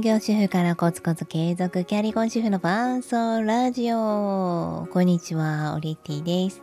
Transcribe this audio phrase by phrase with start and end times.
[0.00, 6.62] 専業主婦からコツコツ継続キャリコン主婦の伴奏ラジオこんにちは、オリティです、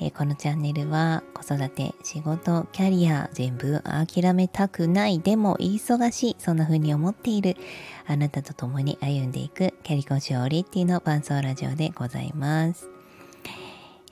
[0.00, 7.58] えー、このチャンネルは子育て、仕事、キャリア全部諦めたくないでも忙しいそんな風に思っている
[8.06, 12.88] あなたと共に歩んでいくキャリコン主婦オリティの伴奏ラジオでございます。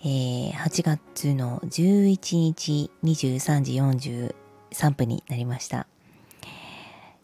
[0.03, 3.73] えー、8月の11日23時
[4.77, 5.87] 43分になりました。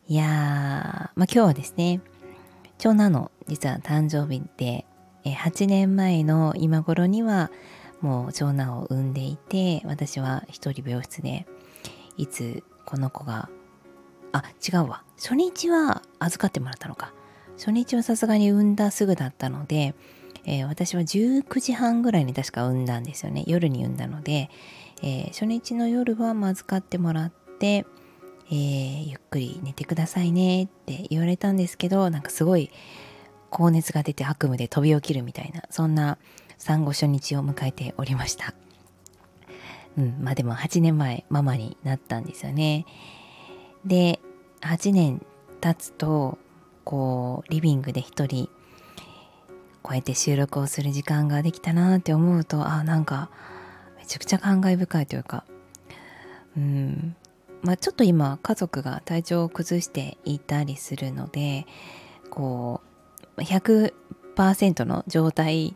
[0.09, 2.01] いやー、まあ、今日はですね、
[2.79, 4.87] 長男の実は誕生日で、
[5.25, 7.51] え8年前の今頃には
[8.01, 11.45] もう長男を産んでいて、私は一人病室で、
[12.17, 13.49] いつこの子が、
[14.31, 15.03] あ、違うわ。
[15.17, 17.13] 初日は預かってもらったのか。
[17.57, 19.97] 初日はさすがに産んだすぐだったので、
[20.45, 23.43] えー、私は19時半ぐらいに確か産んだんですよね。
[23.49, 24.51] 夜に産んだので、
[25.03, 27.87] えー、初日の夜は預かってもらって、
[28.49, 32.71] えー、ゆっくり寝てくださいねって言われたんですけどなんかすごい
[33.51, 36.19] 高熱が出て悪夢で飛び起きるみたいなそんな
[36.59, 38.55] 産後初日を迎えておりました。
[39.99, 42.85] うんまあでも8年前ママになったんですよね。
[43.85, 44.21] で
[44.61, 45.25] 8年
[45.61, 46.39] 経つと
[46.85, 48.49] こうリビングで一人
[49.83, 53.31] こうやって収録をする時間ができたなって思うとあなんか
[53.99, 55.45] めちゃくちゃ感慨深いというか
[56.57, 57.17] うん
[57.67, 61.67] まあ、ちょっと今家族が体調を崩していたりするので
[62.31, 62.81] こ
[63.37, 65.75] う100%の状態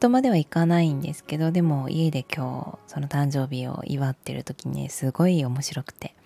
[0.00, 6.16] とまではいかないんですけどでも家で今日その誕生日を祝ってる時にすごい面白くて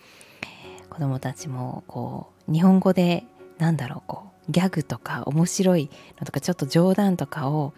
[0.89, 3.25] 子供たちもこう日本語で
[3.59, 7.75] なんだろうこうギャグとか面白いのとかちょっと冗談とかを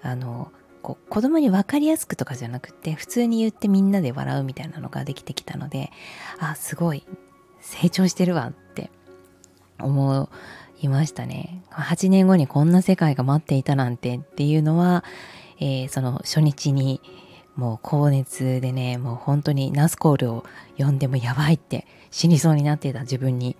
[0.00, 5.90] あのこう子供に分かりやすくとかじゃなくて普通に言ってみんなで笑うみたいなのができてきたので
[6.38, 7.04] あすごい
[7.60, 8.90] 成長してるわって
[9.80, 10.28] 思
[10.80, 11.62] いましたね。
[11.70, 15.04] 8年後にこんな世界が待っていたなんてっていうのは、
[15.58, 17.00] えー、その初日に
[17.56, 20.44] もう高熱でねもう本当にナスコールを
[20.76, 23.56] 呼んでもやばいって死にそうになっていた自分に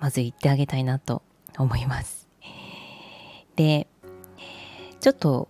[0.00, 1.22] まず言ってあげたいなと
[1.58, 2.28] 思います。
[3.56, 3.86] で
[5.00, 5.48] ちょっと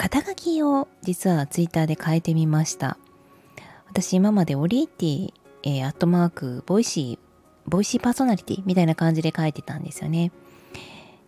[0.00, 2.96] 肩書きを実はツイッターで変えてみました。
[3.86, 10.32] 私今までオリーティ、えー、アットマーク、 Voicy、Voicy パーソナリティみたいな感じで書いてたんですよね。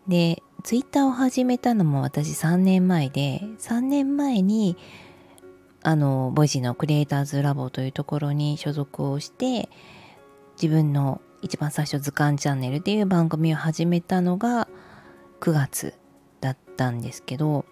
[0.09, 4.78] で、ツイッターを始めたのも私3年前で、3年前に、
[5.82, 9.69] あの、 Voicy のクリエイターズラボというところに所属をして、
[10.55, 14.66] 自分の一番最初図鑑チャンネルっていう番組を始めたのが
[15.41, 15.93] 9月
[16.41, 17.66] だったんですけど、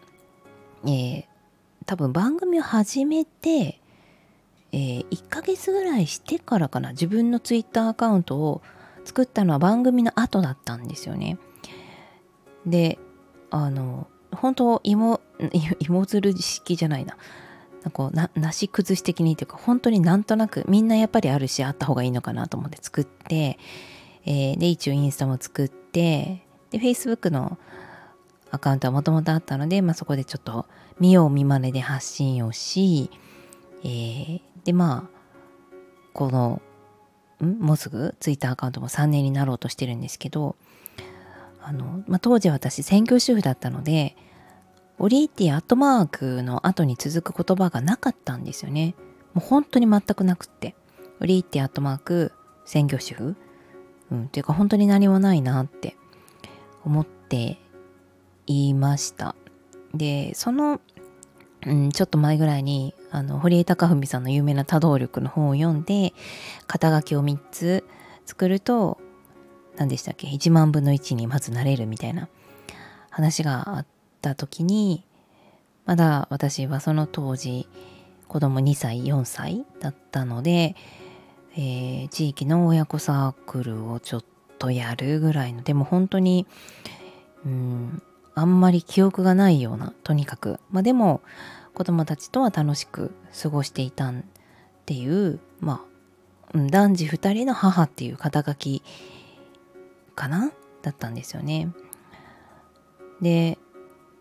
[0.85, 1.25] えー、
[1.87, 3.81] 多分番組を始めて、
[4.73, 8.63] えー、1ヶ月ぐらいしてからかな自分のツイッターアカウントを
[9.05, 11.39] 作ったのは番組の後だったんですよね。
[12.67, 12.99] で
[13.51, 15.21] あの本当芋
[15.81, 17.17] 芋づる式じゃないな。
[17.83, 23.59] なんかななし崩し的にというか本当になんとなくみんなやっぱりあるしあった方がいいのかなと思って作って、
[24.27, 27.59] えー、で一応インスタも作ってで Facebook の
[28.51, 30.67] アカウントはもともとあったので、まあ、そこでちょっと
[30.99, 33.11] 見よう見まねで発信をし、
[33.83, 35.81] えー、でまあ
[36.13, 36.63] この
[37.41, 38.15] もうすぐ？
[38.21, 40.57] ツイッターアカウントも3年になろうとしてるんですけど
[41.63, 44.17] あの、まあ、当時私専業主婦だったので
[44.99, 48.95] オリーティアットマークの後に続く言葉がなかったんですよね。
[49.33, 50.75] もう本当に全くなくって。
[51.23, 52.33] オリーティアットマーク
[52.67, 53.37] 専業主婦？
[54.11, 55.97] うんっていうか本当に何もないなって
[56.85, 57.59] 思って
[58.51, 59.37] 言いました。
[59.95, 60.81] で、その、
[61.65, 66.13] うん、ちょっと前ぐらいに、あの、堀江貴文さんの有名な多動力の本を読んで、
[66.67, 67.85] 肩書きを3つ
[68.27, 68.99] 作ると、
[69.77, 72.29] 何でしたっけ ?1 万分の1にまずなれるみたいな
[73.11, 73.87] 話があっ
[74.21, 75.05] た時に、
[75.87, 77.69] まだ私はその当時、
[78.27, 80.75] 子供2歳、4歳だったので、
[81.55, 84.25] えー、地域の親子サークルをちょっ
[84.59, 86.47] とやるぐらいの、でも本当に、
[87.45, 88.03] うん、
[88.35, 90.61] あんまり記憶がないようなとにかく。
[90.71, 91.21] まあでも
[91.75, 93.13] 子供たちとは楽しく
[93.43, 94.23] 過ごしていたんっ
[94.87, 95.85] ていうま
[96.53, 98.83] あ男児2人の母っていう肩書き
[100.15, 101.69] かなだったんですよね。
[103.21, 103.59] で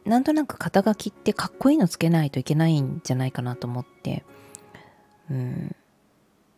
[0.05, 4.23] なんとなく肩書きってかっこいいのつけないといけないんじゃないかなと思って、
[5.29, 5.75] うん、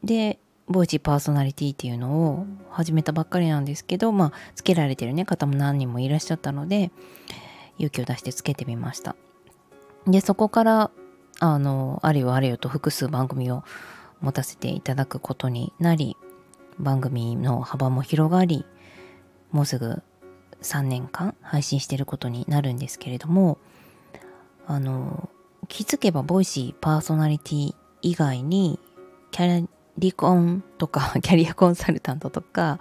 [0.03, 0.39] で
[0.71, 6.91] ボイチパーソナリティっていうのを始めたばっかりなんですけどまあつけられてるね方も何人もいらっしゃったので
[7.77, 9.15] 勇気を出してつけてみました。
[10.07, 10.91] で、そこから、
[11.39, 13.63] あの、あれよあれよと複数番組を
[14.19, 16.17] 持たせていただくことになり、
[16.79, 18.65] 番組の幅も広がり、
[19.51, 20.01] もうすぐ
[20.61, 23.57] 3年間配信してることになるんですけれども
[24.65, 25.29] あの
[25.67, 28.79] 気づけばボイシーパーソナリティ以外に
[29.31, 29.69] キャリ
[30.15, 32.79] コンとか キャリアコンサルタントとか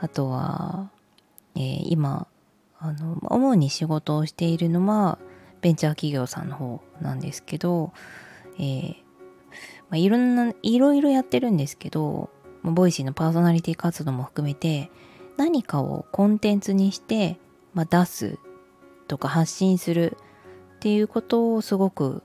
[0.00, 0.90] あとは、
[1.54, 2.26] えー、今
[2.78, 5.18] あの主に仕事をしているのは
[5.60, 7.92] ベンチャー企業さんの方なんですけど、
[8.58, 8.94] えー
[9.92, 12.30] まあ、いろんないろいろやってるんですけど
[12.64, 14.90] Voicy のパーソナリティ活動も含めて
[15.36, 17.38] 何かをコンテンツにして、
[17.74, 18.38] まあ、出す
[19.08, 20.16] とか発信する
[20.76, 22.22] っていうことをすごく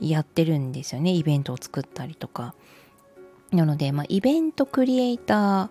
[0.00, 2.54] やってるんですよねイベントを作ったりとか
[3.52, 5.68] なので、まあ、イベントクリエイター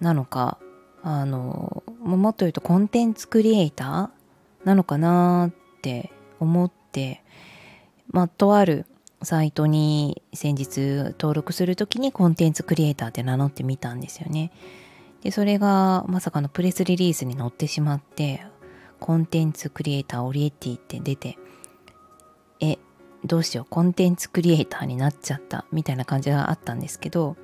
[0.00, 0.58] なのか
[1.02, 7.22] あのもっと言うとコンテンツクリエイターなのかなって思って
[8.08, 8.86] まあとある
[9.22, 10.80] サイトに先日
[11.18, 14.52] 登録する時にコンテンツクリエイターって名乗ってみたんですよね。
[15.22, 18.44] でそれがまさかのプレスリリースに載ってしまって
[19.00, 21.36] コンテンツクリエイターオリエティって出て
[23.24, 27.36] どうしようコンテンツクリエイターになっちゃったみたいな感じがあったんですけど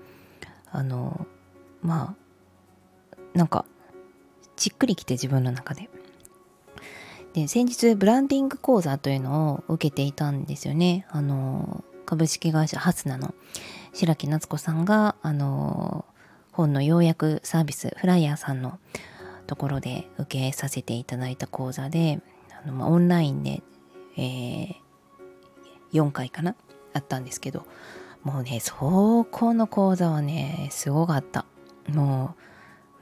[0.70, 1.26] あの
[1.82, 2.14] ま
[3.12, 3.64] あなんか
[4.56, 5.88] じっくりきて自分の中で。
[7.32, 11.04] で先日ブランディング講座というのを受けていたんですよね。
[11.10, 13.34] あの株式会社ハスナの
[13.92, 16.04] 白木夏子さんがあの
[16.52, 18.78] 本の要約サービスフライヤーさんの
[19.48, 22.20] ところで受けさせていただいた講座で
[22.62, 23.62] あの、まあ、オンラインで、
[24.16, 24.74] えー、
[25.94, 26.54] 4回かな？
[26.92, 27.66] あったんですけど。
[28.22, 31.44] もうねそこの講座はねすごかった。
[31.92, 32.34] も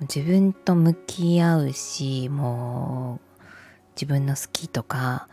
[0.00, 3.42] う自分と向き合うしもう
[3.94, 5.28] 自分の好きとか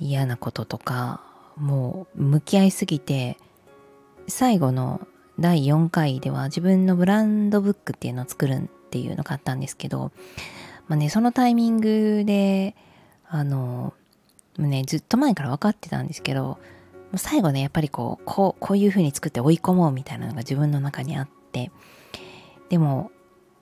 [0.00, 1.22] 嫌なこととか
[1.56, 3.38] もう向き合いすぎて
[4.26, 5.06] 最後の
[5.38, 8.60] 第4回では自分のブランドブックっていうのを作るっ
[8.90, 10.10] ていうのがあったんですけど、
[10.88, 12.74] まあね、そのタイミングで
[13.28, 13.94] あの
[14.58, 16.58] ねずっと前から分かってたんですけど
[17.16, 21.70] 最後ねやっぱりこうこうこういう風に作って追い込もうみたいなのが自分の中にあって
[22.68, 23.10] でも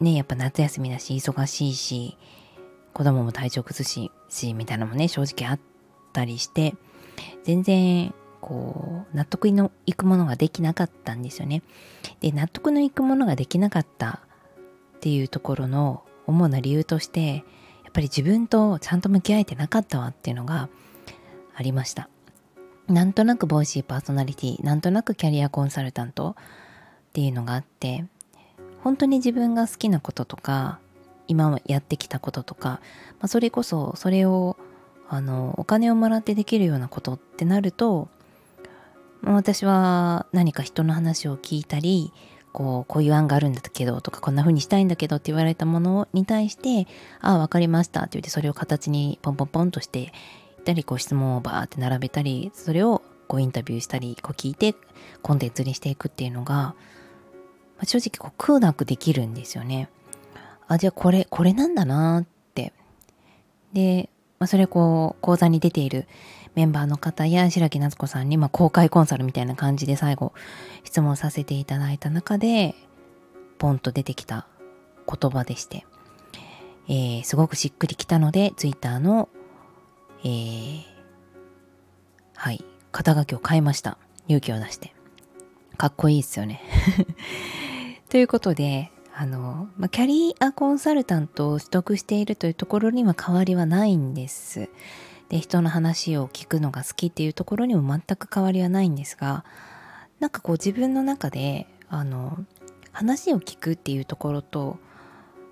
[0.00, 2.16] ねやっぱ夏休みだし忙しいし
[2.92, 5.60] 子供も体調崩ししみたいなのもね正直あっ
[6.12, 6.74] たりして
[7.44, 11.62] 全然こう納得のいくものができなかったんですよね。
[12.20, 14.20] で納得のいくものができなかった
[14.96, 17.44] っていうところの主な理由として
[17.84, 20.68] やっぱり自分とちゃんと向き合えてなかったわっていうのが
[21.54, 22.08] ありました。
[22.90, 26.34] なんとなくボイシーパーソナリティなんとなくキャリアコンサルタント
[27.10, 28.04] っていうのがあって
[28.82, 30.80] 本当に自分が好きなこととか
[31.28, 32.78] 今やってきたこととか、ま
[33.22, 34.56] あ、それこそそれを
[35.08, 38.08] あのお金をもらってできるようなことってなると
[39.22, 42.12] 私は何か人の話を聞いたり
[42.52, 46.88] こうこういう案があるんだけどとかこんな風にしたいんだけどって言われたものに対して
[47.20, 50.12] ああ分かりましたって言ってそれを形にポンポンポンとして
[50.60, 54.74] ったりこう質問をバーって並べたりそれをこうインタビューしたりこう聞いて
[55.22, 56.74] コンテンツにしていくっていうのが、ま
[57.80, 59.88] あ、正直こう空なくできるんですよね。
[60.68, 62.72] あじゃあこれこれなんだなって
[63.72, 64.08] で、
[64.38, 66.06] まあ、それこう講座に出ている
[66.54, 70.32] メンバーの方や白木夏子さんに、まあ、公開コンサルみたいな感じで最後
[70.84, 72.74] 質問させていただいた中で
[73.58, 74.46] ポンと出てきた
[75.06, 75.84] 言葉でして、
[76.88, 79.28] えー、すごくしっくりきたのでツイッターの、
[80.24, 80.82] えー、
[82.34, 82.64] はい。
[82.92, 83.98] 肩書きを変えました。
[84.28, 84.94] 勇気を出して。
[85.76, 86.60] かっこいいですよね。
[88.10, 94.70] ということであの、ま、キャリアコンサルタントを取得しているというところには変わりはないんです。
[95.28, 99.44] で、人の話を聞くのが好きっていうところにも全く変わりはないんですが、
[100.20, 102.38] なんかこう自分の中で、あの、
[102.92, 104.78] 話を聞くっていうところと、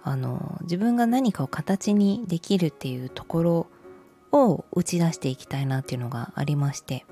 [0.02, 3.66] あの、自分が何かを形にできるっていうところ
[4.32, 7.04] を打ち出していきたいなっていうのがありまして、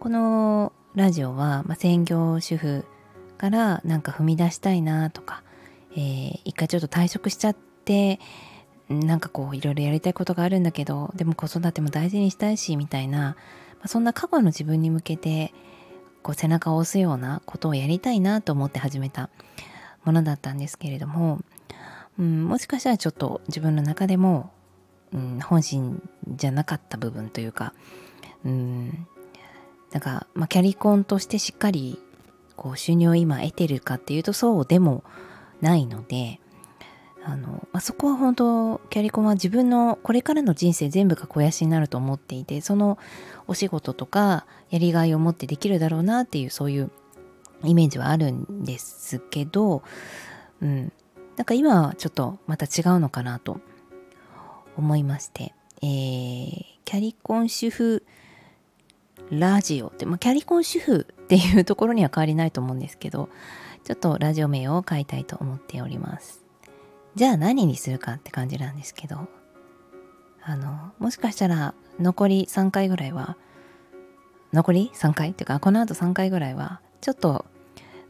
[0.00, 2.84] このラジオは、まあ、専業主婦
[3.38, 5.42] からなんか踏み出したいなとか、
[5.92, 8.20] えー、一回ちょっと退職しちゃって
[8.88, 13.36] なんかこういろいろやりたいことがあるんだけどでも子育ても大事にしたいしみたいな、ま
[13.84, 15.52] あ、そんな過去の自分に向けて
[16.22, 19.30] こう背中を押すようなことをやりたいなと思って始めた
[20.04, 21.40] ものだったんですけれども、
[22.18, 24.50] うん、もしかしたらちょっと自分の中でも、
[25.14, 27.72] うん、本心じゃなかった部分というか、
[28.44, 29.06] うん、
[29.92, 31.98] なんか、まあ、キャリコンとしてしっかり
[32.56, 35.04] こう収入を今得てるかっていうとそうでも
[35.60, 36.40] ないので
[37.24, 42.98] あの、まあ、そこは本当キャリコンは自分のこれからの人生全部が肥やしになると思っていてその
[43.46, 46.90] お仕事とかやりがいを持ってできるだろうなっていうそういう
[47.62, 49.82] イメージはあるんですけど、
[50.60, 50.92] うん、
[51.36, 53.60] なんか今はちょっとまた違うのかなと
[54.76, 58.04] 思いまして、えー、キャリコン主婦
[59.30, 63.28] ラジオって、まあ、キャリコン主婦っていうところには変わりないと思うんですけど、
[63.84, 66.44] ちょっとラジオ名を変えたいと思っております。
[67.14, 69.28] じゃあ何にするかって感じなんですけど、
[70.42, 73.36] あの、もしかしたら残り3回ぐらいは、
[74.52, 77.44] 残り3回っていうか、この後3回ぐらいは、ちょっと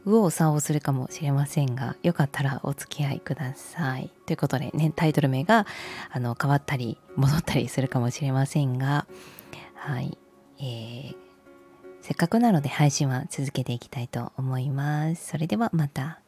[0.05, 4.11] 右往左往するかもしれませんが、よかったらお付き合いください。
[4.25, 5.65] ということでね、タイトル名が
[6.11, 9.07] あの変わったり戻ったりするかもしれませんが、
[9.75, 10.17] はい、
[10.59, 11.15] えー、
[12.01, 15.29] せっかくなので配信は続けていきたいと思います。
[15.29, 16.24] それではまた。